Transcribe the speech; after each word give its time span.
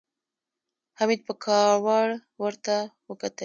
حميد 0.99 1.21
په 1.27 1.33
کاوړ 1.45 2.07
ورته 2.43 2.75
وکتل. 3.09 3.39